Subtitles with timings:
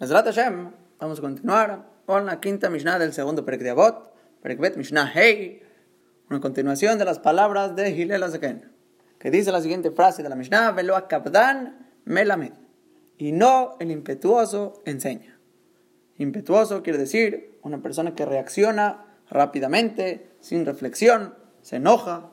[0.00, 4.74] Mesrat Hashem, vamos a continuar con la quinta Mishnah del segundo Perek de Avot, Perek
[4.78, 5.62] Mishnah Hei,
[6.30, 8.72] una continuación de las palabras de Hillel Azaken,
[9.18, 12.54] que dice la siguiente frase de la Mishnah, Velo akabdan melamed,
[13.18, 15.38] y no el impetuoso enseña.
[16.16, 22.30] Impetuoso quiere decir una persona que reacciona rápidamente, sin reflexión, se enoja,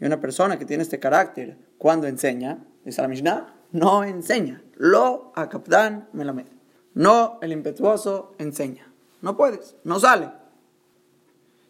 [0.00, 4.62] y una persona que tiene este carácter cuando enseña, dice la Mishnah, no enseña.
[4.76, 6.55] Lo akabdan melamed.
[6.96, 8.90] No, el impetuoso enseña.
[9.20, 10.30] No puedes, no sale.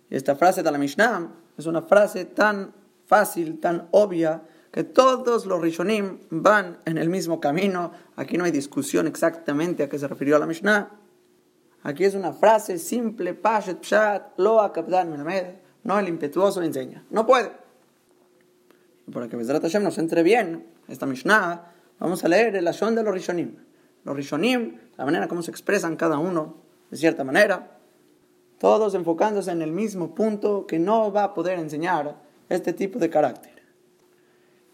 [0.09, 2.73] Esta frase de la Mishnah es una frase tan
[3.06, 7.91] fácil, tan obvia, que todos los Rishonim van en el mismo camino.
[8.15, 10.91] Aquí no hay discusión exactamente a qué se refirió la Mishnah.
[11.82, 15.56] Aquí es una frase simple, pashet pshat, lo akabdan melamed.
[15.82, 17.04] No, el impetuoso enseña.
[17.10, 17.51] No puede.
[19.12, 23.02] Para que Bezrat Hashem nos entre bien esta Mishnah, vamos a leer el Ashon de
[23.02, 23.66] los Rishonim
[24.06, 26.55] los Rishonim, la manera como se expresan cada uno,
[26.91, 27.77] de cierta manera,
[28.59, 32.16] todos enfocándose en el mismo punto que no va a poder enseñar
[32.49, 33.65] este tipo de carácter.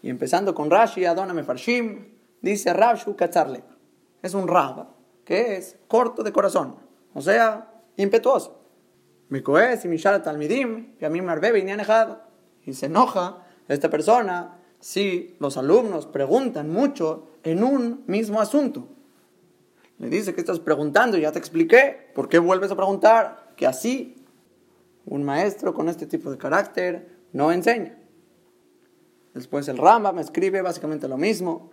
[0.03, 3.63] Y empezando con Rashi, Adoname Farshim, dice Rabshu Katzarle.
[4.21, 4.87] Es un Rab,
[5.25, 6.75] que es corto de corazón,
[7.15, 8.61] o sea, impetuoso.
[9.29, 11.21] Mikoes y Mishal Talmidim, y a mí
[12.65, 18.89] y se enoja esta persona si los alumnos preguntan mucho en un mismo asunto.
[20.03, 23.53] Le dice que estás preguntando, ya te expliqué, ¿por qué vuelves a preguntar?
[23.55, 24.17] Que así
[25.05, 27.97] un maestro con este tipo de carácter no enseña.
[29.33, 31.71] Después el Ramba me escribe básicamente lo mismo.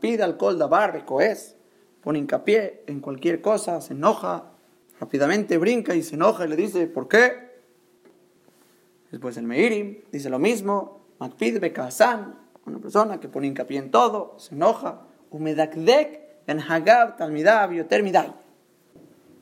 [0.00, 1.56] pide al kol davar es.
[2.00, 4.52] Pone hincapié en cualquier cosa, se enoja,
[5.00, 7.50] rápidamente brinca y se enoja y le dice, ¿por qué?
[9.10, 11.00] Después el Meirim dice lo mismo.
[11.18, 15.08] Makpid bekazan, una persona que pone hincapié en todo, se enoja.
[15.30, 16.23] Umedakdek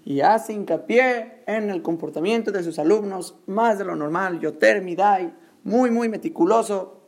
[0.05, 5.33] Y hace hincapié en el comportamiento de sus alumnos más de lo normal, Yoter Midai,
[5.65, 7.03] muy, muy meticuloso.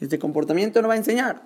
[0.00, 1.42] Este comportamiento no va a enseñar.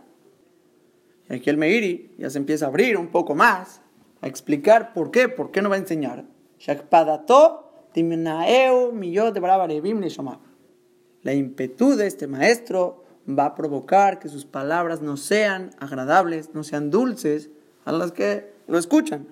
[1.28, 3.80] Y aquí el Meiri ya se empieza a abrir un poco más,
[4.20, 6.24] a explicar por qué, por qué no va a enseñar.
[11.22, 16.64] La impetu de este maestro va a provocar que sus palabras no sean agradables, no
[16.64, 17.50] sean dulces,
[17.84, 19.26] a las que lo escuchan.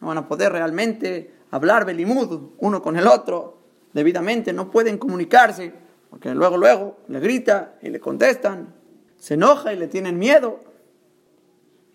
[0.00, 3.58] No van a poder realmente hablar belimud uno con el otro
[3.92, 5.72] debidamente, no pueden comunicarse,
[6.10, 8.74] porque luego, luego le grita y le contestan,
[9.16, 10.60] se enoja y le tienen miedo.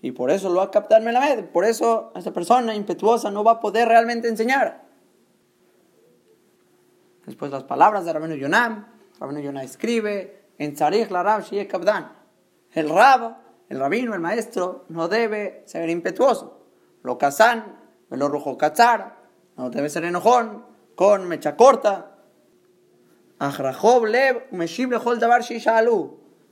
[0.02, 3.54] Y por eso lo va a captar Melamed, por eso esa persona impetuosa no va
[3.54, 4.84] a poder realmente enseñar.
[7.26, 8.86] Después las palabras de Rabino Yonam,
[9.20, 12.12] Rabino Yonam escribe, en Tzarich la Rab Kabdan.
[12.72, 13.38] El Rab,
[13.70, 16.66] el rabino, el maestro, no debe ser impetuoso.
[17.04, 17.78] Lo kazan,
[18.10, 19.18] lo rojo kazar,
[19.58, 22.18] no debe ser enojón, con mecha corta.
[23.40, 24.50] lev,
[25.20, 25.44] davar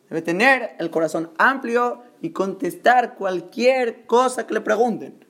[0.09, 5.25] Debe tener el corazón amplio y contestar cualquier cosa que le pregunten.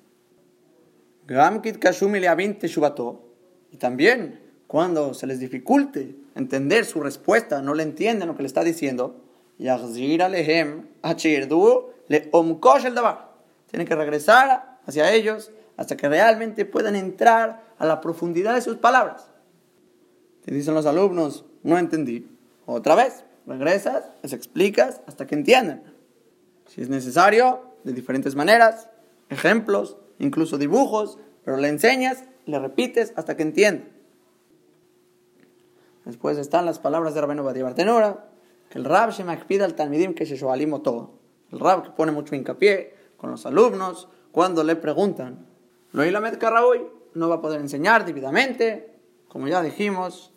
[3.72, 8.48] Y también, cuando se les dificulte entender su respuesta, no le entienden lo que le
[8.48, 9.22] está diciendo,
[13.68, 18.78] tienen que regresar hacia ellos hasta que realmente puedan entrar a la profundidad de sus
[18.78, 19.30] palabras.
[20.44, 22.28] Te dicen los alumnos, no entendí.
[22.66, 25.84] Otra vez, regresas, les explicas hasta que entiendan.
[26.68, 28.90] Si es necesario, de diferentes maneras,
[29.30, 33.93] ejemplos, incluso dibujos, pero le enseñas, le repites hasta que entiendan.
[36.06, 38.30] Después están las palabras de Rabenu Bartenora,
[38.70, 41.14] que el Rab se pide al Talmidim que se shoalimo todo.
[41.52, 45.46] El Rab que pone mucho hincapié con los alumnos cuando le preguntan,
[45.92, 46.82] lo Ilamed hoy
[47.14, 50.34] no va a poder enseñar debidamente, como ya dijimos,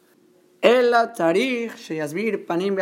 [0.60, 2.76] Ela Tarich Sheyasbir Panim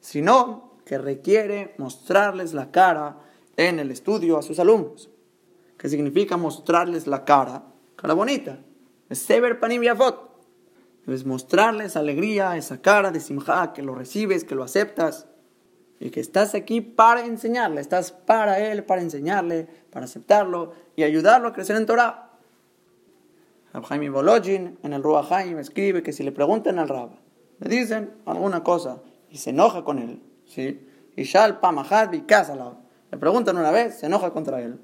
[0.00, 3.18] sino que requiere mostrarles la cara
[3.56, 5.10] en el estudio a sus alumnos.
[5.76, 7.64] ¿Qué significa mostrarles la cara?
[7.96, 8.60] Cara bonita.
[9.10, 9.82] Sever Panim
[11.06, 15.28] Debes mostrarles alegría, esa cara de simja, que lo recibes, que lo aceptas
[16.00, 21.48] y que estás aquí para enseñarle, estás para él, para enseñarle, para aceptarlo y ayudarlo
[21.48, 22.32] a crecer en Torah.
[23.72, 27.10] Jaime Bologin en el Ruach escribe que si le preguntan al Rab,
[27.60, 30.88] le dicen alguna cosa y se enoja con él, ¿sí?
[31.14, 34.80] Y Shal Pamahad le preguntan una vez, se enoja contra él.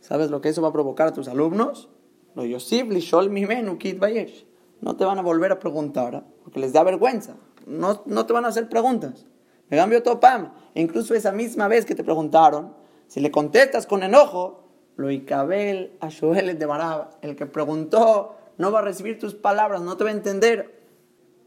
[0.00, 1.88] ¿Sabes lo que eso va a provocar a tus alumnos?
[2.34, 4.47] Lo Yosif Lishol Mimenu Kit Bayesh
[4.80, 7.36] no te van a volver a preguntar porque les da vergüenza.
[7.66, 9.26] No, no te van a hacer preguntas.
[9.68, 10.52] Me cambio topam.
[10.74, 12.74] E incluso esa misma vez que te preguntaron,
[13.06, 14.64] si le contestas con enojo,
[14.96, 19.96] lo ikabel a de Barab, el que preguntó, no va a recibir tus palabras, no
[19.96, 20.78] te va a entender.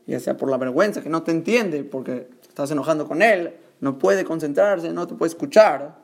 [0.07, 3.97] Ya sea por la vergüenza que no te entiende, porque estás enojando con él, no
[3.99, 5.99] puede concentrarse, no te puede escuchar.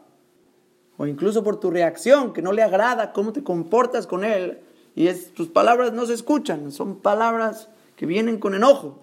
[0.97, 4.61] O incluso por tu reacción, que no le agrada cómo te comportas con él,
[4.97, 8.97] y es, tus palabras no se escuchan, son palabras que vienen con enojo.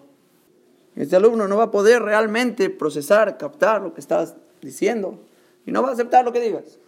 [0.97, 5.21] Este alumno no va a poder realmente procesar, captar lo que estás diciendo
[5.65, 6.81] y no va a aceptar lo que digas.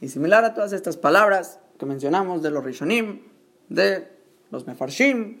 [0.00, 3.20] Y similar a todas estas palabras que mencionamos de los Rishonim,
[3.68, 4.08] de
[4.50, 5.38] los Mefarshim,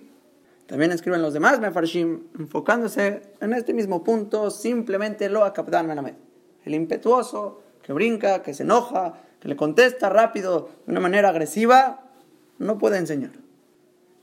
[0.66, 5.86] también escriben los demás Mefarshim, enfocándose en este mismo punto, simplemente lo a captar
[6.66, 12.04] El impetuoso que brinca, que se enoja, que le contesta rápido de una manera agresiva,
[12.58, 13.32] no puede enseñar.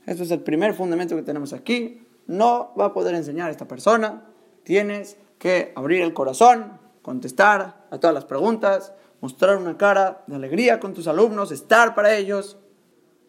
[0.06, 2.06] Este es el primer fundamento que tenemos aquí.
[2.26, 4.24] No va a poder enseñar a esta persona.
[4.62, 10.80] Tienes que abrir el corazón, contestar a todas las preguntas, mostrar una cara de alegría
[10.80, 12.56] con tus alumnos, estar para ellos,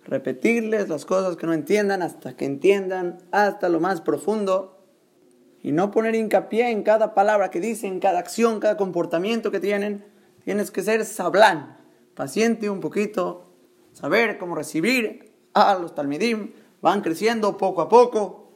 [0.05, 4.81] repetirles las cosas que no entiendan hasta que entiendan hasta lo más profundo
[5.61, 10.05] y no poner hincapié en cada palabra que dicen, cada acción, cada comportamiento que tienen.
[10.45, 11.80] Tienes que ser sablán,
[12.15, 13.43] paciente un poquito,
[13.93, 18.51] saber cómo recibir a los talmidim, van creciendo poco a poco,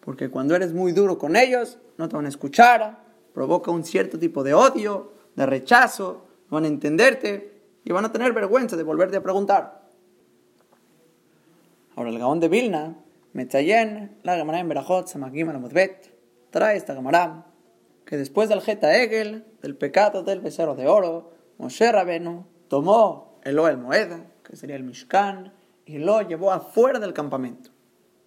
[0.00, 4.18] porque cuando eres muy duro con ellos, no te van a escuchar, provoca un cierto
[4.18, 8.82] tipo de odio, de rechazo, no van a entenderte y van a tener vergüenza de
[8.82, 9.88] volverte a preguntar.
[11.94, 12.96] Ahora el Gaón de Vilna,
[13.32, 16.12] Metzayen, la Gemara en Berajot, Samagim Alamutbet,
[16.50, 17.46] trae esta Gemara
[18.04, 23.58] que después del Geta Egel, del pecado del becerro de oro, Moshe Rabenu tomó el
[23.58, 24.08] Oel Moed,
[24.42, 25.52] que sería el Mishkan,
[25.84, 27.70] y lo llevó afuera del campamento.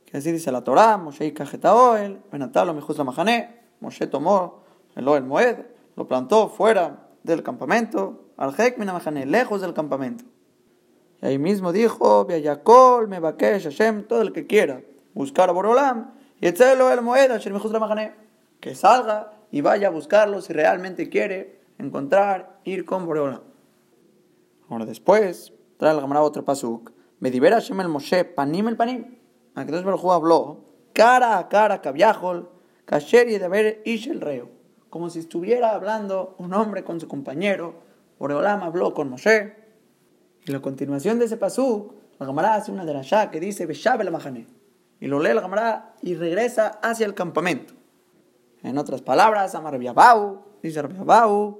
[0.05, 4.63] Que así dice la Torah, Moshe y Oel, Benatalo Mijus la Mahané, Moshe tomó
[4.95, 5.57] el Oel Moed,
[5.95, 10.25] lo plantó fuera del campamento, al Hek Mahané, lejos del campamento.
[11.21, 14.81] Y ahí mismo dijo, Beayakol, Mebakesh, Hashem, todo el que quiera
[15.13, 17.55] buscar a Borolam, y el Oel Moed, Hashem
[18.59, 23.50] que salga y vaya a buscarlo si realmente quiere encontrar, ir con Borolam.
[24.71, 29.18] Ahora después, trae la Gamara otro pasuk, Medibera Hashem el Moshe, panim el panim.
[29.53, 30.63] Entonces Baruj habló
[30.94, 32.50] cara a cara, cabiajol,
[32.85, 34.50] kasher y de ver ish el reo.
[34.89, 37.81] Como si estuviera hablando un hombre con su compañero.
[38.18, 39.57] Boreolam habló con Moshe.
[40.45, 44.06] Y la continuación de ese pasuk, la Gamara hace una de las que dice Beshabe
[44.06, 44.47] la Mahané.
[45.01, 47.74] Y lo lee la Gamara y regresa hacia el campamento.
[48.63, 51.59] En otras palabras, Amar Bau, dice Rabiabau,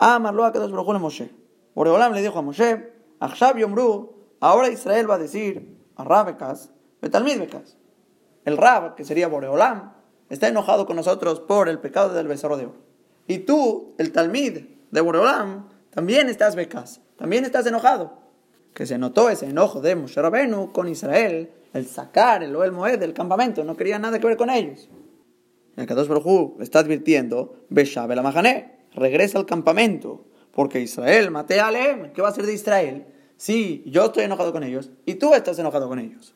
[0.00, 1.39] Amarlo a Kadosh Baruj Moshe.
[1.74, 6.70] Boreolam le dijo a Moshe, Achshab Yomru, Ahora Israel va a decir a Rabekas,
[7.02, 7.76] Betalmid Bekas.
[8.44, 9.92] El Rab, que sería Boreolam,
[10.30, 12.90] está enojado con nosotros por el pecado del becerro de oro.
[13.26, 14.58] Y tú, el Talmid
[14.90, 18.18] de Boreolam, también estás becas, también estás enojado.
[18.74, 22.98] Que se notó ese enojo de Moshe Rabenu con Israel, el sacar el Oel Moed
[22.98, 24.88] del campamento, no quería nada que ver con ellos.
[25.76, 31.68] El Kadosh Baruj está advirtiendo, Beshabe la Mahané, regresa al campamento, porque Israel, mate a
[31.68, 33.06] Alem, ¿qué va a ser de Israel?
[33.36, 36.34] Sí, yo estoy enojado con ellos y tú estás enojado con ellos.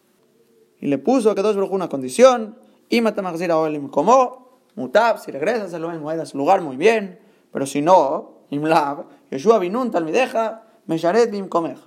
[0.80, 2.56] Y le puso a Kadosh Baruj una condición,
[2.88, 7.18] y a Oelim como, mutab, si regresas a Oelim a su lugar, muy bien,
[7.52, 11.78] pero si no, imlab, Yeshua Binun talmideja, mesharet bim komej.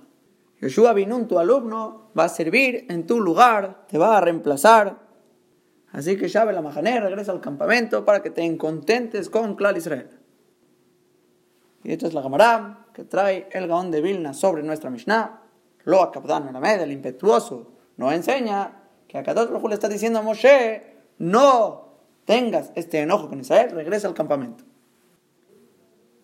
[0.60, 4.98] Yeshua Binun, tu alumno, va a servir en tu lugar, te va a reemplazar.
[5.92, 10.17] Así que Shabe la Mahané regresa al campamento para que te contentes con Clar Israel.
[11.84, 15.42] Y esta es la Gamará que trae el Gaón de Vilna sobre nuestra Mishnah.
[15.84, 20.22] Lo Akabdan Melamed, el impetuoso, nos enseña que a Kadosh Baruj le está diciendo a
[20.22, 24.64] Moshe, no tengas este enojo con Israel, regresa al campamento.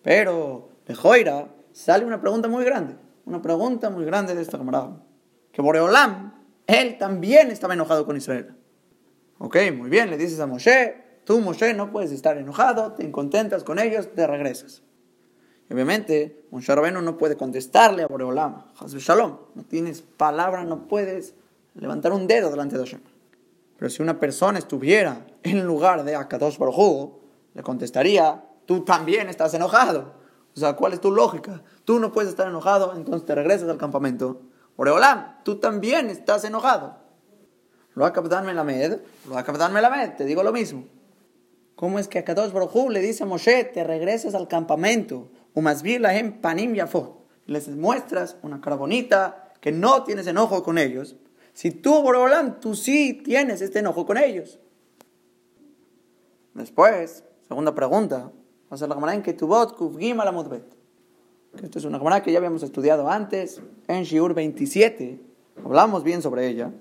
[0.03, 2.95] Pero de Joira sale una pregunta muy grande,
[3.25, 5.01] una pregunta muy grande de esta camarada.
[5.51, 6.33] Que Boreolam,
[6.67, 8.55] él también estaba enojado con Israel.
[9.39, 13.63] Ok, muy bien, le dices a Moshe, tú Moshe no puedes estar enojado, te contentas
[13.63, 14.83] con ellos, te regresas
[15.71, 19.37] obviamente, un Rabenu no puede contestarle a Boreolam, Shalom.
[19.55, 21.33] No tienes palabra, no puedes
[21.75, 23.01] levantar un dedo delante de Hashem.
[23.77, 27.11] Pero si una persona estuviera en lugar de Akadosh Baruj
[27.53, 30.13] le contestaría, tú también estás enojado.
[30.55, 31.61] O sea, ¿cuál es tu lógica?
[31.83, 34.41] Tú no puedes estar enojado, entonces te regresas al campamento.
[34.77, 36.97] Boreolam, tú también estás enojado.
[37.93, 40.85] Lo la Melamed, lo la Melamed, te digo lo mismo.
[41.75, 45.29] ¿Cómo es que Akadosh Baruj le dice a Moshe, te regresas al campamento?
[46.41, 46.75] Panim
[47.47, 51.15] Les muestras una cara bonita, que no tienes enojo con ellos.
[51.53, 54.59] Si tú, Borolam, tú sí tienes este enojo con ellos.
[56.53, 58.31] Después, segunda pregunta,
[58.71, 60.65] va a ser la Gemara en Ketubot Kufgim Alamudbet.
[61.63, 65.19] Esta es una Gemara que ya habíamos estudiado antes, en Shiur 27.
[65.63, 66.71] Hablamos bien sobre ella.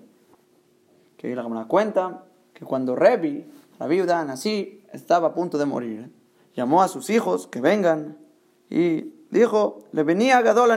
[1.16, 3.46] Que la Gemara cuenta que cuando Revi,
[3.78, 6.12] la viuda así, estaba a punto de morir,
[6.54, 8.18] llamó a sus hijos que vengan
[8.70, 10.76] y dijo, le venía Gadol a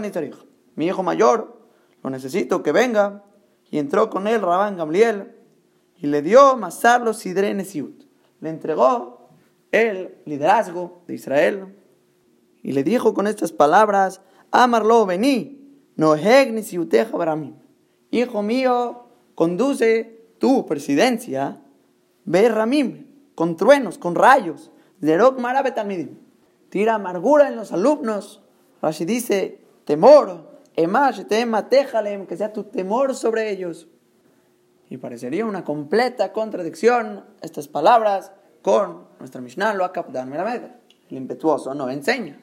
[0.76, 1.62] mi hijo mayor,
[2.04, 3.24] lo necesito que venga.
[3.70, 5.36] Y entró con él Rabán Gamliel
[5.98, 8.04] y le dio Masar los Sidrenesiut.
[8.40, 9.30] Le entregó
[9.72, 11.76] el liderazgo de Israel
[12.62, 15.60] y le dijo con estas palabras, Amarlo, vení,
[15.96, 16.16] no
[17.14, 17.56] baramim.
[18.12, 21.62] Hijo mío, conduce tu presidencia,
[22.26, 26.27] ramim, con truenos, con rayos, Zerok marabetalmidim.
[26.70, 28.42] Tira amargura en los alumnos.
[28.82, 33.88] Rashi dice, temor, que sea tu temor sobre ellos.
[34.90, 38.32] Y parecería una completa contradicción estas palabras
[38.62, 40.62] con nuestra Mishnah, lo Akapdan Melamed.
[41.10, 42.40] El impetuoso no enseña.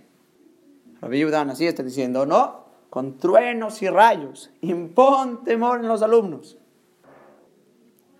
[1.00, 6.56] Rabbi Yudan así está diciendo, no, con truenos y rayos, impon temor en los alumnos.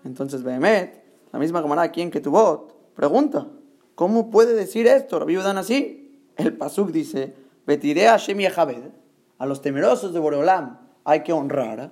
[0.03, 3.47] Entonces Behemet, la misma camarada aquí en Ketubot, pregunta,
[3.95, 6.29] ¿cómo puede decir esto Rabbi así?
[6.35, 7.33] El Pasuk dice,
[7.65, 8.39] Betiré a Shem
[9.37, 11.91] a los temerosos de Boreolam hay que honrar.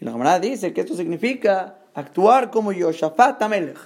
[0.00, 3.78] Y la camarada dice que esto significa actuar como Yoshafat Amelech.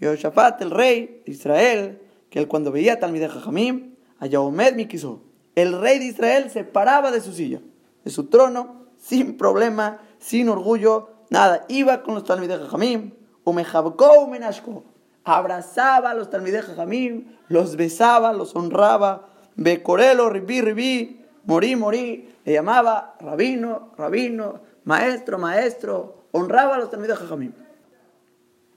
[0.00, 5.22] Yoshafat, el rey de Israel, que él cuando veía a Talmideh Jajamim, a Yahomed Mikizó,
[5.54, 7.60] el rey de Israel se paraba de su silla,
[8.04, 11.64] de su trono, sin problema, sin orgullo, nada.
[11.68, 13.12] Iba con los Talmideh Jajamim,
[13.44, 14.84] Umejabko Menashko,
[15.26, 22.52] abrazaba a los Talmideh Jajamim, los besaba, los honraba, Becorelo, Ribí, Ribí, morí, morí, le
[22.52, 27.52] llamaba rabino, rabino, maestro, maestro, honraba a los Talmideh Jajamim.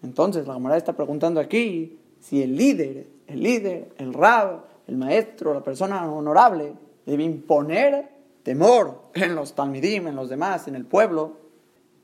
[0.01, 5.53] Entonces la camarada está preguntando aquí si el líder, el líder, el rab, el maestro,
[5.53, 6.73] la persona honorable,
[7.05, 8.09] debe imponer
[8.41, 11.37] temor en los talmidim, en los demás, en el pueblo,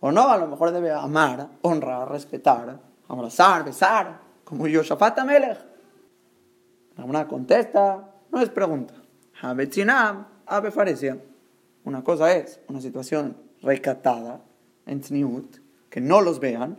[0.02, 5.58] o no, a lo mejor debe amar, honrar, respetar, abrazar, besar, como Yoshafat Amelech.
[7.04, 8.94] Una contesta, no es pregunta.
[9.42, 11.18] Habetzinam, ave faresia.
[11.84, 14.42] Una cosa es una situación recatada,
[14.86, 15.58] en tzniut,
[15.90, 16.78] que no los vean,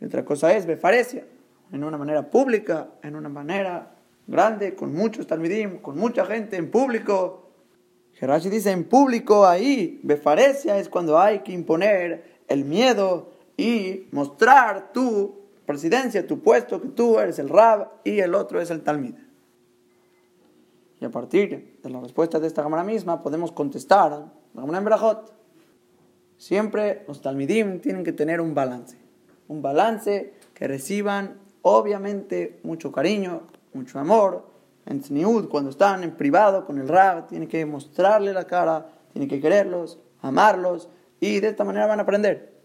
[0.00, 1.24] y otra cosa es befaresia,
[1.72, 3.94] en una manera pública, en una manera
[4.26, 7.50] grande, con muchos talmidim, con mucha gente en público.
[8.14, 14.92] Gerashi dice en público ahí, befaresia es cuando hay que imponer el miedo y mostrar
[14.92, 15.37] tu
[15.68, 19.14] presidencia, tu puesto, que tú eres el rab y el otro es el talmid.
[20.98, 24.84] Y a partir de la respuesta de esta cámara misma podemos contestar la cámara en
[24.84, 25.34] Berajot.
[26.38, 28.96] Siempre los talmidim tienen que tener un balance.
[29.46, 33.42] Un balance que reciban obviamente mucho cariño,
[33.74, 34.48] mucho amor.
[34.86, 39.28] En Tzniud, cuando están en privado con el Rab, tiene que mostrarle la cara, tiene
[39.28, 40.88] que quererlos, amarlos,
[41.20, 42.57] y de esta manera van a aprender.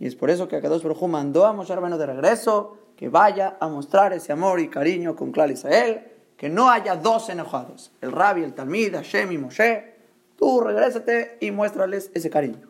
[0.00, 3.58] Y es por eso que Akadosh Baruj mandó a Moshe Rabbeinu de regreso que vaya
[3.60, 8.10] a mostrar ese amor y cariño con Klal Israel, que no haya dos enojados, el
[8.10, 9.94] Rabbi, el Talmid, Hashem y Moshe.
[10.36, 12.68] Tú regrésate y muéstrales ese cariño.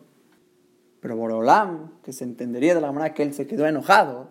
[0.99, 4.27] Pero Borolam, que se entendería de la manera que él se quedó enojado,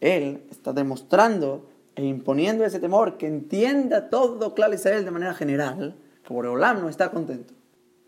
[0.00, 5.96] él está demostrando e imponiendo ese temor, que entienda todo Klal Israel de manera general,
[6.22, 7.52] que Boreolam no está contento.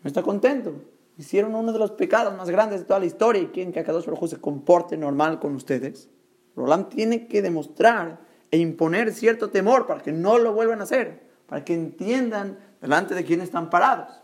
[0.03, 0.73] No está contento.
[1.17, 4.05] Hicieron uno de los pecados más grandes de toda la historia y quieren que Akadosh
[4.05, 6.09] Baruj se comporte normal con ustedes.
[6.55, 8.19] Boreolam tiene que demostrar
[8.51, 13.15] e imponer cierto temor para que no lo vuelvan a hacer, para que entiendan delante
[13.15, 14.21] de quién están parados.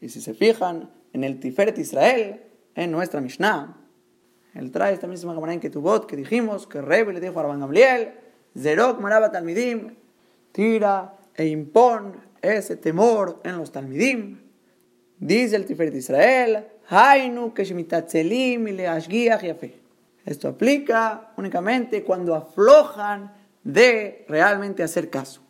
[0.00, 2.42] Y si se fijan en el Tiferet Israel,
[2.74, 3.76] en nuestra Mishnah,
[4.54, 7.60] él trae esta misma cámara en tu que dijimos, que Rebe le dijo a Rabban
[7.60, 8.14] Gamliel,
[8.56, 9.96] Zerok Marabat Talmidim,
[10.52, 14.47] tira e impon ese temor en los Talmidim.
[15.20, 17.52] Dice el Tiferet Israel, Hainu.
[20.24, 23.32] Esto aplica únicamente cuando aflojan
[23.64, 25.40] de realmente hacer caso.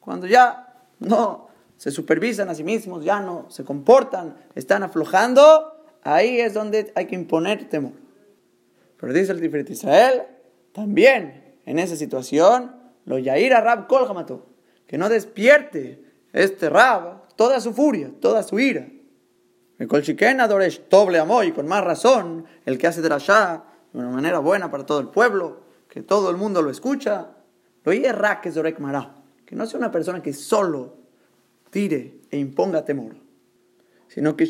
[0.00, 6.40] Cuando ya no se supervisan a sí mismos, ya no se comportan, están aflojando, ahí
[6.40, 7.92] es donde hay que imponer temor.
[8.98, 10.22] Pero dice el Tiferet Israel,
[10.72, 14.06] también en esa situación, lo Yair a Rab Kol
[14.86, 16.02] que no despierte
[16.32, 18.86] este Rab toda su furia, toda su ira.
[19.78, 25.08] Y con más razón, el que hace drashá de una manera buena para todo el
[25.08, 27.32] pueblo, que todo el mundo lo escucha,
[27.84, 29.14] lo Ra que Zorek Mará,
[29.44, 30.96] que no sea una persona que solo
[31.70, 33.16] tire e imponga temor,
[34.08, 34.46] sino que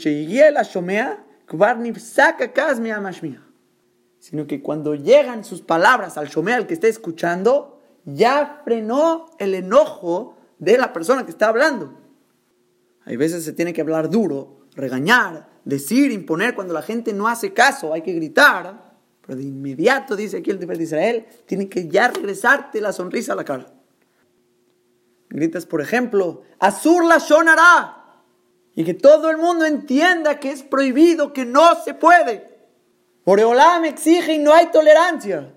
[0.52, 3.46] la Shomea, Kvarniv saca Kazmia Mashmia
[4.26, 9.54] sino que cuando llegan sus palabras al Shomé, al que está escuchando, ya frenó el
[9.54, 11.96] enojo de la persona que está hablando.
[13.04, 17.52] Hay veces se tiene que hablar duro, regañar, decir, imponer cuando la gente no hace
[17.52, 18.94] caso, hay que gritar,
[19.26, 23.36] pero de inmediato, dice aquí el de Israel, tiene que ya regresarte la sonrisa a
[23.36, 23.66] la cara.
[25.28, 28.04] Gritas, por ejemplo, Azur la sonará.
[28.76, 32.56] Y que todo el mundo entienda que es prohibido, que no se puede.
[33.24, 35.52] me exige y no hay tolerancia.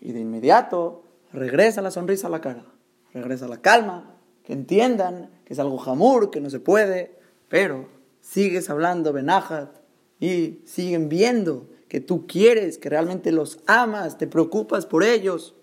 [0.00, 2.66] Y de inmediato regresa la sonrisa a la cara,
[3.12, 7.18] regresa la calma, que entiendan que es algo jamur, que no se puede,
[7.48, 7.88] pero
[8.24, 9.76] sigues hablando benajat
[10.18, 15.54] y siguen viendo que tú quieres, que realmente los amas, te preocupas por ellos.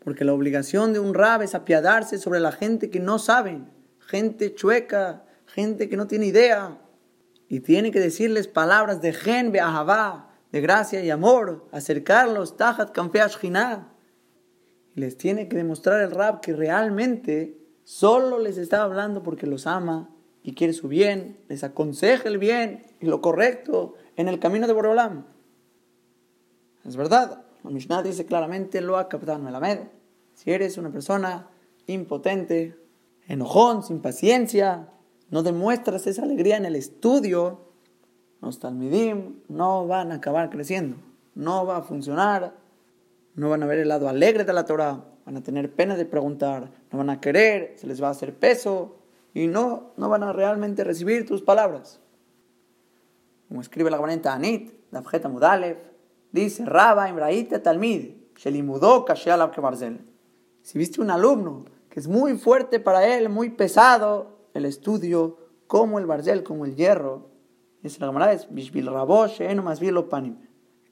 [0.00, 3.62] Porque la obligación de un rab es apiadarse sobre la gente que no sabe,
[3.98, 6.78] gente chueca, gente que no tiene idea.
[7.48, 13.38] Y tiene que decirles palabras de gen be'ahavá, de gracia y amor, acercarlos, tajat kamfeash
[13.42, 19.66] Y les tiene que demostrar el rab que realmente solo les está hablando porque los
[19.66, 20.15] ama
[20.46, 24.72] y quiere su bien, les aconseja el bien y lo correcto en el camino de
[24.74, 25.26] Borolam.
[26.84, 29.80] Es verdad, la Mishnah dice claramente, lo ha captado Melamed.
[30.34, 31.48] Si eres una persona
[31.88, 32.76] impotente,
[33.26, 34.88] enojón, sin paciencia,
[35.30, 37.72] no demuestras esa alegría en el estudio,
[38.40, 40.96] los talmidim no van a acabar creciendo,
[41.34, 42.54] no va a funcionar,
[43.34, 46.04] no van a ver el lado alegre de la Torah, van a tener pena de
[46.04, 49.05] preguntar, no van a querer, se les va a hacer peso
[49.36, 52.00] y no, no van a realmente recibir tus palabras.
[53.48, 55.76] Como escribe la gobernante Anit, la Mudalev,
[56.32, 60.00] Dice, Raba Imraita Talmid, Shelimudó Kebarzel.
[60.62, 65.98] Si viste un alumno que es muy fuerte para él, muy pesado, el estudio, como
[65.98, 67.28] el barzel, como el hierro,
[67.82, 70.38] dice la Gemara, es Bishbil Rabosh, más panim.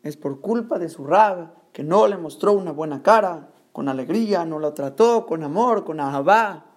[0.03, 4.45] Es por culpa de su rab que no le mostró una buena cara, con alegría,
[4.45, 6.74] no lo trató con amor, con ahabá.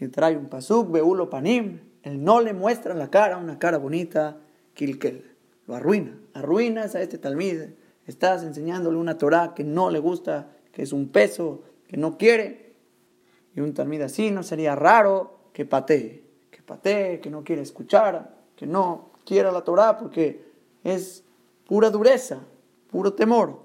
[0.00, 1.80] Y trae un pasuk, beulo panim.
[2.02, 4.38] Él no le muestra la cara, una cara bonita,
[4.74, 5.30] kilkel
[5.70, 6.18] lo arruina.
[6.34, 7.60] Arruinas a este talmid.
[8.04, 12.74] Estás enseñándole una Torah que no le gusta, que es un peso, que no quiere.
[13.54, 18.36] Y un talmid así no sería raro que patee, que patee, que no quiere escuchar,
[18.56, 20.44] que no quiera la Torah porque
[20.82, 21.22] es
[21.66, 22.40] pura dureza,
[22.90, 23.60] puro temor.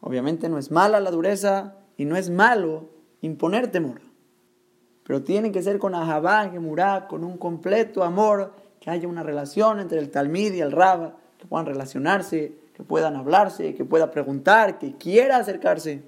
[0.00, 2.90] Obviamente no es mala la dureza y no es malo
[3.22, 4.05] imponer temor.
[5.06, 9.78] Pero tiene que ser con ahabá, gemurá, con un completo amor que haya una relación
[9.78, 14.80] entre el Talmid y el Rab, que puedan relacionarse, que puedan hablarse, que pueda preguntar,
[14.80, 16.02] que quiera acercarse.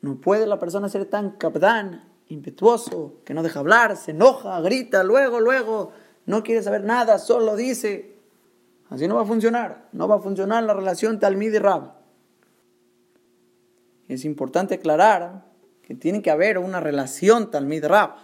[0.00, 5.04] No puede la persona ser tan capdán, impetuoso, que no deja hablar, se enoja, grita,
[5.04, 5.92] luego, luego,
[6.26, 8.16] no quiere saber nada, solo dice.
[8.90, 11.94] Así no va a funcionar, no va a funcionar la relación Talmid y Rab.
[14.08, 15.53] Es importante aclarar
[15.86, 18.14] que tiene que haber una relación Talmid-Rab.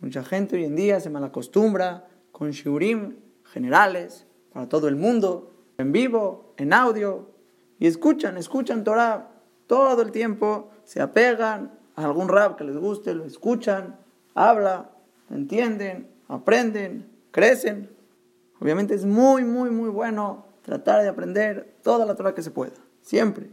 [0.00, 5.90] Mucha gente hoy en día se malacostumbra con shiurim generales para todo el mundo, en
[5.92, 7.30] vivo, en audio,
[7.78, 9.30] y escuchan, escuchan Torah
[9.66, 13.98] todo el tiempo, se apegan a algún rap que les guste, lo escuchan,
[14.34, 14.90] habla,
[15.30, 17.88] entienden, aprenden, crecen.
[18.60, 22.76] Obviamente es muy, muy, muy bueno tratar de aprender toda la Torah que se pueda,
[23.00, 23.48] siempre.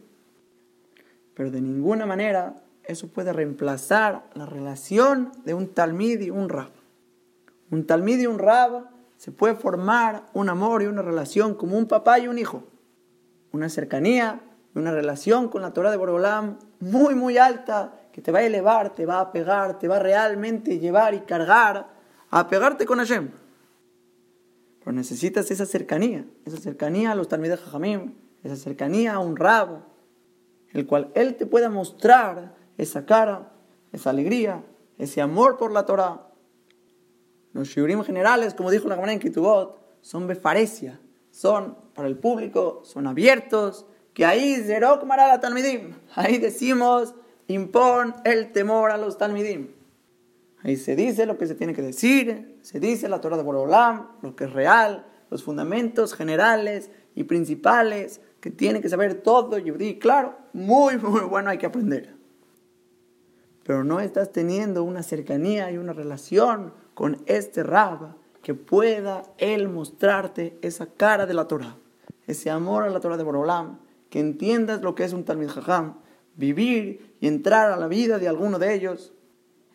[1.36, 2.56] Pero de ninguna manera
[2.88, 6.70] eso puede reemplazar la relación de un talmid y un rap
[7.70, 11.88] un talmid y un rab, se puede formar un amor y una relación como un
[11.88, 12.64] papá y un hijo.
[13.52, 14.42] Una cercanía
[14.74, 18.44] y una relación con la Torah de Borgolam muy, muy alta, que te va a
[18.44, 21.88] elevar, te va a pegar, te va a realmente llevar y cargar
[22.30, 23.32] a pegarte con Hashem.
[24.80, 29.82] Pero necesitas esa cercanía, esa cercanía a los de Jajamim, esa cercanía a un rab,
[30.72, 33.52] el cual él te pueda mostrar esa cara,
[33.92, 34.64] esa alegría,
[34.98, 36.28] ese amor por la Torah
[37.58, 41.00] los shiurim generales, como dijo la Gemara en Kitubot, son befaresia,
[41.32, 47.16] son para el público, son abiertos, que ahí zerok la talmidim, ahí decimos,
[47.48, 49.70] impon el temor a los talmidim.
[50.62, 54.08] Ahí se dice lo que se tiene que decir, se dice la Torah de Borolam,
[54.22, 59.98] lo que es real, los fundamentos generales y principales que tiene que saber todo y
[59.98, 62.17] Claro, muy, muy bueno, hay que aprender.
[63.68, 69.68] Pero no estás teniendo una cercanía y una relación con este Rab, que pueda él
[69.68, 71.76] mostrarte esa cara de la Torah,
[72.28, 75.98] ese amor a la Torah de Borolam, que entiendas lo que es un Talmid Jajam,
[76.38, 79.12] vivir y entrar a la vida de alguno de ellos,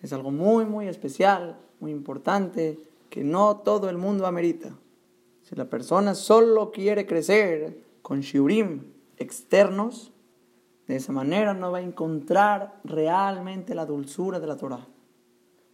[0.01, 4.75] es algo muy, muy especial, muy importante, que no todo el mundo amerita.
[5.43, 8.85] Si la persona solo quiere crecer con shiurim
[9.19, 10.15] externos,
[10.87, 14.87] De esa manera no va a encontrar realmente la dulzura de la Torah.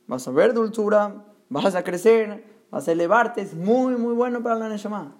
[0.06, 4.56] Vas a ver dulzura, vas a crecer, vas a elevarte, es muy, muy bueno para
[4.56, 5.16] la Neshama.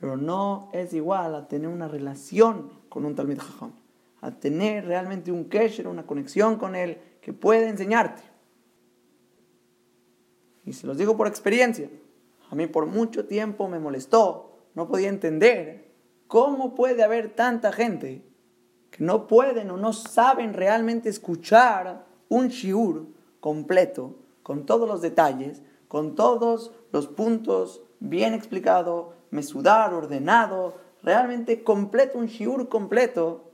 [0.00, 3.72] Pero no es igual a tener una relación con un Talmid Jajam,
[4.20, 8.22] a tener realmente un kesher, una conexión con él que puede enseñarte.
[10.64, 11.90] Y se los digo por experiencia.
[12.50, 15.92] A mí por mucho tiempo me molestó, no podía entender
[16.26, 18.33] cómo puede haber tanta gente
[18.94, 23.08] que no pueden o no saben realmente escuchar un shiur
[23.40, 32.18] completo, con todos los detalles, con todos los puntos bien explicado, mesudar, ordenado, realmente completo,
[32.18, 33.50] un shiur completo,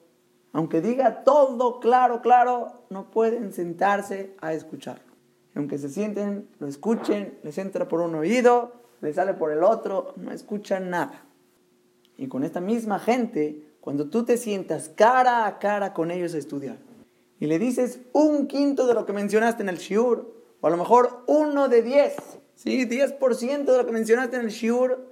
[0.53, 5.15] aunque diga todo claro, claro, no pueden sentarse a escucharlo.
[5.55, 10.13] Aunque se sienten, lo escuchen, les entra por un oído, les sale por el otro,
[10.17, 11.25] no escuchan nada.
[12.19, 16.39] Y con esta misma gente, cuando tú te sientas cara a cara con ellos a
[16.39, 16.79] estudiar
[17.41, 20.77] y le dices un quinto de lo que mencionaste en el shiur, o a lo
[20.77, 22.15] mejor uno de diez,
[22.55, 22.87] ¿sí?
[22.87, 25.11] 10% de lo que mencionaste en el shiur,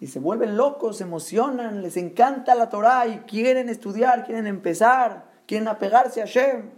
[0.00, 5.30] y se vuelven locos, se emocionan, les encanta la Torah y quieren estudiar, quieren empezar,
[5.46, 6.70] quieren apegarse a Shem.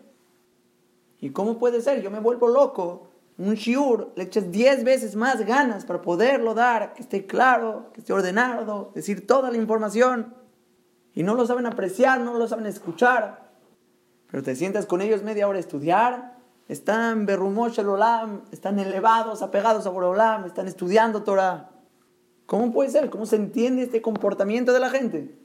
[1.20, 2.00] ¿Y cómo puede ser?
[2.00, 3.08] Yo me vuelvo loco.
[3.36, 8.00] Un shiur le echas 10 veces más ganas para poderlo dar, que esté claro, que
[8.00, 10.34] esté ordenado, decir toda la información.
[11.14, 13.48] Y no lo saben apreciar, no lo saben escuchar.
[14.30, 16.38] Pero te sientas con ellos media hora a estudiar.
[16.68, 21.70] Están berrumosh el olam, están elevados, apegados a Borolam, están estudiando Torah.
[22.44, 23.10] ¿Cómo puede ser?
[23.10, 25.38] ¿Cómo se entiende este comportamiento de la gente?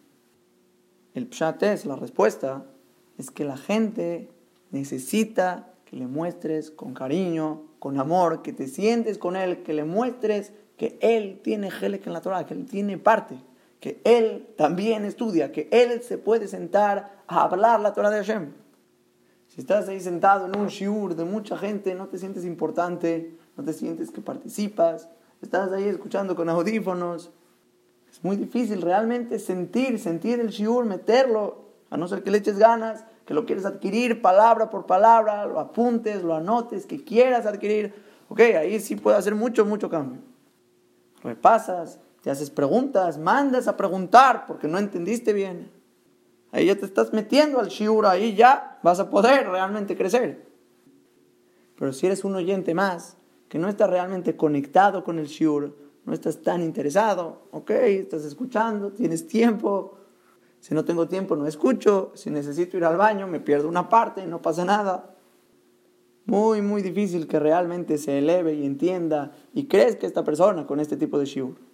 [1.13, 2.65] El pshat es, la respuesta,
[3.17, 4.31] es que la gente
[4.71, 9.83] necesita que le muestres con cariño, con amor, que te sientes con él, que le
[9.83, 13.37] muestres que él tiene gelek en la Torah, que él tiene parte,
[13.83, 18.53] que él también estudia, que él se puede sentar a hablar la Torah de Hashem.
[19.49, 23.63] Si estás ahí sentado en un shiur de mucha gente, no te sientes importante, no
[23.65, 25.09] te sientes que participas,
[25.41, 27.29] estás ahí escuchando con audífonos.
[28.09, 32.57] Es muy difícil realmente sentir, sentir el shiur, meterlo, a no ser que le eches
[32.57, 37.93] ganas, que lo quieres adquirir palabra por palabra, lo apuntes, lo anotes, que quieras adquirir.
[38.29, 40.21] Ok, ahí sí puede hacer mucho, mucho cambio.
[41.21, 45.69] Repasas, te haces preguntas, mandas a preguntar porque no entendiste bien.
[46.53, 50.47] Ahí ya te estás metiendo al shiur, ahí ya vas a poder realmente crecer.
[51.77, 53.17] Pero si eres un oyente más,
[53.49, 58.93] que no estás realmente conectado con el shiur, no estás tan interesado, ok, estás escuchando,
[58.93, 59.97] tienes tiempo,
[60.61, 64.25] si no tengo tiempo no escucho, si necesito ir al baño me pierdo una parte,
[64.25, 65.13] no pasa nada.
[66.25, 70.95] Muy, muy difícil que realmente se eleve y entienda y crezca esta persona con este
[70.95, 71.72] tipo de shiur.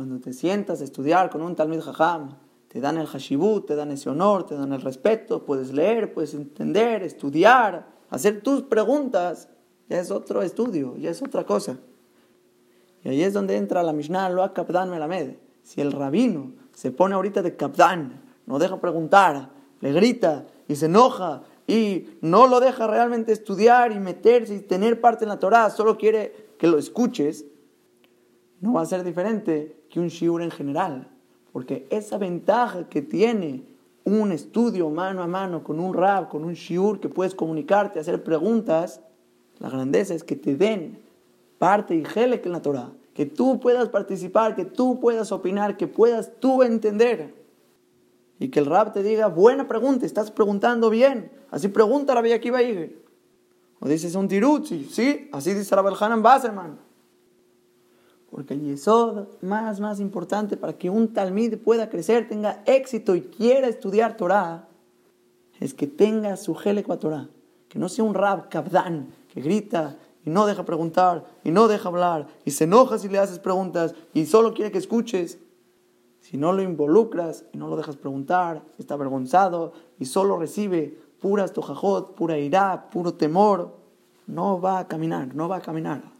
[0.00, 3.90] Cuando te sientas a estudiar con un Talmid Jajam, te dan el hashibut, te dan
[3.90, 9.50] ese honor, te dan el respeto, puedes leer, puedes entender, estudiar, hacer tus preguntas
[9.90, 11.76] ya es otro estudio, ya es otra cosa.
[13.04, 15.34] Y ahí es donde entra la Mishnah, lo Kapdan Melamed.
[15.62, 20.86] Si el rabino se pone ahorita de Kapdan, no deja preguntar, le grita y se
[20.86, 25.68] enoja y no lo deja realmente estudiar y meterse y tener parte en la Torah,
[25.68, 27.44] solo quiere que lo escuches,
[28.60, 31.08] no va a ser diferente que un shiur en general.
[31.52, 33.64] Porque esa ventaja que tiene
[34.04, 38.22] un estudio mano a mano con un rab, con un shiur, que puedes comunicarte, hacer
[38.22, 39.00] preguntas,
[39.58, 40.98] la grandeza es que te den
[41.58, 45.86] parte y gelek en la Torah, que tú puedas participar, que tú puedas opinar, que
[45.86, 47.34] puedas tú entender.
[48.38, 51.30] Y que el rab te diga, buena pregunta, estás preguntando bien.
[51.50, 52.60] Así pregunta Rabbi Akiva.
[53.80, 56.78] O dices un tirutzi, sí, así dice Rabbi Hanan Basserman.
[58.30, 63.22] Porque el yesod más, más importante para que un talmid pueda crecer, tenga éxito y
[63.22, 64.68] quiera estudiar Torah,
[65.58, 67.28] es que tenga su gelek Torah.
[67.68, 71.88] Que no sea un rab kabdan, que grita y no deja preguntar y no deja
[71.88, 75.38] hablar y se enoja si le haces preguntas y solo quiere que escuches.
[76.20, 81.52] Si no lo involucras y no lo dejas preguntar, está avergonzado y solo recibe puras
[81.52, 83.76] tojajot, pura ira, puro temor,
[84.26, 86.19] no va a caminar, no va a caminar.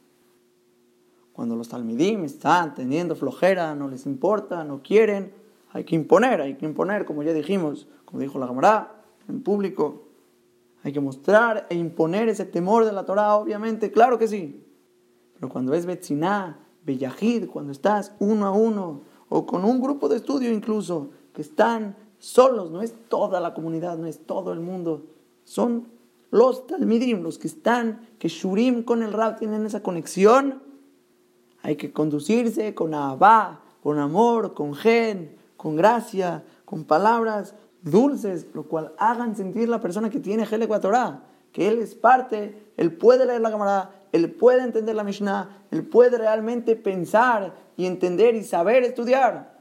[1.33, 5.33] Cuando los talmidim están teniendo flojera, no les importa, no quieren,
[5.73, 10.03] hay que imponer, hay que imponer, como ya dijimos, como dijo la Gamará, en público.
[10.83, 14.65] Hay que mostrar e imponer ese temor de la Torah, obviamente, claro que sí.
[15.35, 20.17] Pero cuando es Betziná, Bellahid, cuando estás uno a uno, o con un grupo de
[20.17, 25.07] estudio incluso, que están solos, no es toda la comunidad, no es todo el mundo,
[25.45, 25.89] son
[26.31, 30.63] los Talmidim, los que están, que Shurim con el Rab tienen esa conexión,
[31.63, 38.65] hay que conducirse con Abba, con amor, con gen, con gracia, con palabras dulces, lo
[38.65, 43.27] cual hagan sentir la persona que tiene Helek Torah, que él es parte, él puede
[43.27, 48.45] leer la cámara, él puede entender la Mishnah, él puede realmente pensar y entender y
[48.45, 49.61] saber estudiar.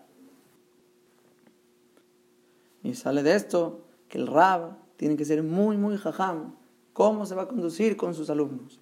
[2.84, 6.56] Y sale de esto que el Rab tiene que ser muy, muy jajam.
[6.94, 8.80] ¿Cómo se va a conducir con sus alumnos?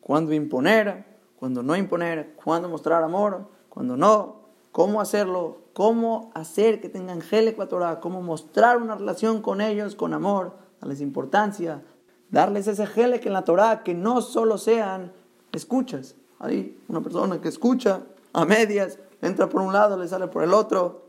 [0.00, 1.13] ¿Cuándo imponer?
[1.38, 2.34] ¿Cuándo no imponer?
[2.42, 3.48] ¿Cuándo mostrar amor?
[3.68, 4.44] ¿Cuándo no?
[4.72, 5.58] ¿Cómo hacerlo?
[5.72, 8.00] ¿Cómo hacer que tengan gel ecuatorial?
[8.00, 10.52] ¿Cómo mostrar una relación con ellos con amor?
[10.80, 11.82] Darles importancia.
[12.30, 15.12] Darles ese gel que en la Torah que no solo sean
[15.52, 16.16] escuchas.
[16.38, 20.52] Hay una persona que escucha a medias, entra por un lado, le sale por el
[20.52, 21.04] otro.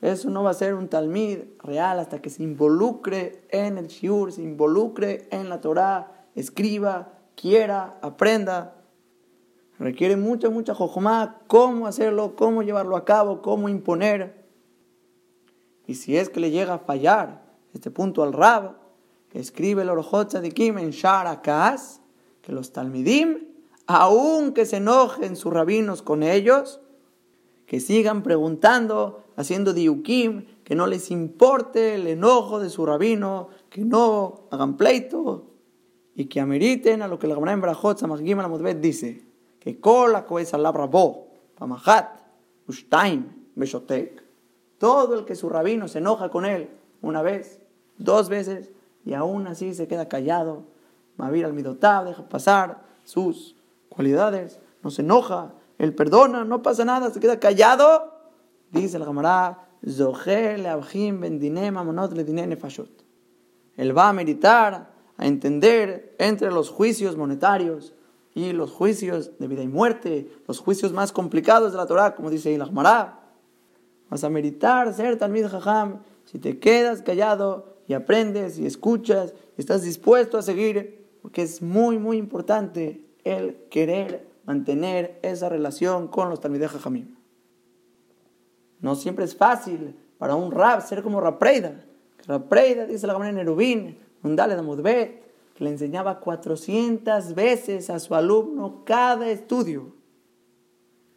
[0.00, 4.32] Eso no va a ser un talmid real hasta que se involucre en el shiur,
[4.32, 8.74] se involucre en la Torah, escriba, quiera, aprenda.
[9.78, 14.44] Requiere mucha, mucha jojomá, cómo hacerlo, cómo llevarlo a cabo, cómo imponer.
[15.86, 18.84] Y si es que le llega a fallar este punto al Rab,
[19.34, 23.48] escribe el Orojot Tzadikim en Shara que los Talmidim,
[23.86, 26.80] aunque se enojen sus rabinos con ellos,
[27.66, 33.84] que sigan preguntando, haciendo diukim, que no les importe el enojo de su rabino, que
[33.84, 35.50] no hagan pleito
[36.14, 38.38] y que ameriten a lo que la Gemara en Brajot Samachgim
[38.80, 39.26] dice,
[44.78, 46.68] todo el que su rabino se enoja con él
[47.00, 47.60] una vez,
[47.96, 48.70] dos veces,
[49.04, 50.64] y aún así se queda callado,
[51.16, 53.54] Mavir al midotab, deja pasar sus
[53.88, 58.12] cualidades, no se enoja, él perdona, no pasa nada, se queda callado.
[58.70, 59.68] Dice el Gamará,
[63.76, 67.94] Él va a meditar, a entender entre los juicios monetarios
[68.34, 72.30] y los juicios de vida y muerte, los juicios más complicados de la Torah, como
[72.30, 73.20] dice el Gamará.
[74.10, 79.60] Vas a meditar, ser Talmid Jajam, si te quedas callado y aprendes y escuchas y
[79.60, 86.28] estás dispuesto a seguir, porque es muy, muy importante el querer mantener esa relación con
[86.28, 87.14] los Talmidei Jajamim.
[88.80, 91.84] No siempre es fácil para un rab ser como Rapreida.
[92.26, 95.23] Rapreida, dice la en Nerubín, un Dale de Mudbet,
[95.54, 99.94] que le enseñaba 400 veces a su alumno cada estudio.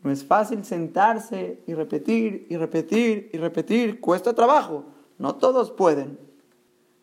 [0.04, 4.00] No es fácil sentarse y repetir y repetir y repetir.
[4.00, 4.86] Cuesta trabajo.
[5.18, 6.20] No todos pueden.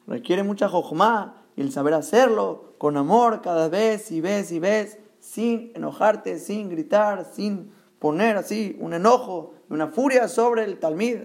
[0.06, 4.98] Requiere mucha jojma y el saber hacerlo con amor cada vez y vez y vez
[5.18, 11.22] sin enojarte, sin gritar, sin poner así un enojo, una furia sobre el talmid.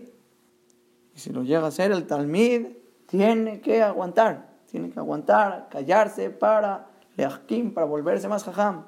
[1.15, 2.67] Y si lo llega a ser el talmid,
[3.05, 8.85] tiene que aguantar, tiene que aguantar, callarse para leachkim, para volverse más jajam.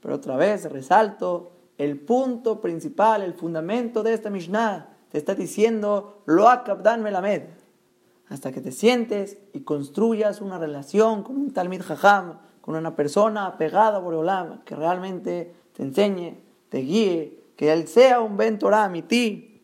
[0.00, 4.88] Pero otra vez resalto el punto principal, el fundamento de esta Mishnah.
[5.10, 7.44] Te está diciendo, lo akabdan melamed.
[8.28, 13.46] Hasta que te sientes y construyas una relación con un talmid jajam, con una persona
[13.46, 18.90] apegada a Boreolam, que realmente te enseñe, te guíe, que él sea un Ben Torah,
[18.90, 19.62] mi ti.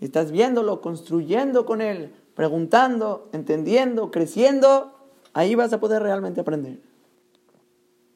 [0.00, 4.94] Y estás viéndolo, construyendo con él, preguntando, entendiendo, creciendo,
[5.32, 6.78] ahí vas a poder realmente aprender.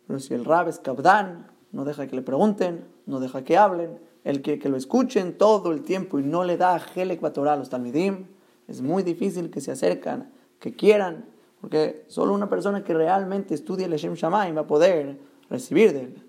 [0.06, 3.98] Pero si el Rab es Kabdan, no deja que le pregunten, no deja que hablen,
[4.22, 7.58] el que, que lo escuchen todo el tiempo y no le da gel ecuatorial a
[7.58, 8.28] los talmidim,
[8.68, 10.30] es muy difícil que se acercan,
[10.60, 11.24] que quieran
[11.60, 15.18] porque solo una persona que realmente estudia el Shem Shamayim va a poder
[15.50, 16.22] recibir de él.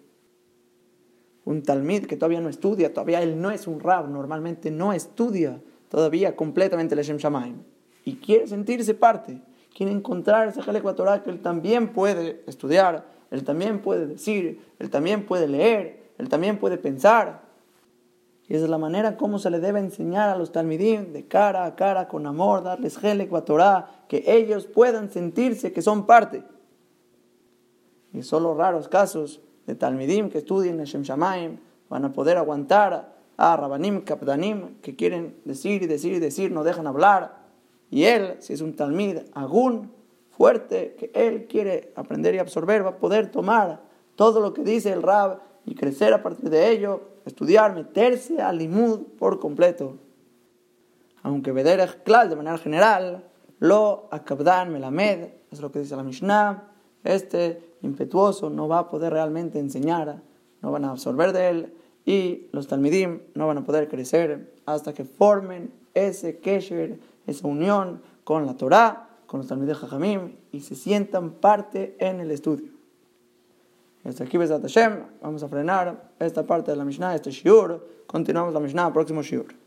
[1.46, 5.62] Un Talmid que todavía no estudia, todavía él no es un Rab, normalmente no estudia
[5.90, 7.73] todavía completamente el Shem Shamayim.
[8.06, 9.42] Y quiere sentirse parte,
[9.76, 15.26] quiere encontrar ese Jalek que él también puede estudiar, él también puede decir, él también
[15.26, 17.42] puede leer, él también puede pensar.
[18.48, 21.66] Y esa es la manera como se le debe enseñar a los talmidim, de cara
[21.66, 26.44] a cara, con amor, darles gel Torah, que ellos puedan sentirse que son parte.
[28.12, 31.58] Y solo raros casos de talmidim que estudien el Shem Shamaim
[31.90, 36.64] van a poder aguantar a Rabanim, Kapdanim, que quieren decir y decir y decir, no
[36.64, 37.43] dejan hablar.
[37.94, 39.92] Y él, si es un talmid agún,
[40.32, 43.84] fuerte, que él quiere aprender y absorber, va a poder tomar
[44.16, 48.58] todo lo que dice el Rab y crecer a partir de ello estudiar, meterse al
[48.58, 50.00] limud por completo.
[51.22, 53.26] Aunque Bederech Klal, de manera general,
[53.60, 56.72] lo akabdan melamed, es lo que dice la Mishnah,
[57.04, 60.20] este impetuoso no va a poder realmente enseñar,
[60.64, 61.74] no van a absorber de él,
[62.06, 68.02] y los talmidim no van a poder crecer hasta que formen ese kesher, esa unión
[68.24, 72.72] con la Torah, con los talmidim jajamim, y se sientan parte en el estudio.
[74.04, 77.88] Hasta aquí, Besat Hashem, vamos a frenar esta parte de la Mishnah, este Shiur.
[78.06, 79.63] Continuamos la Mishnah, próximo Shiur.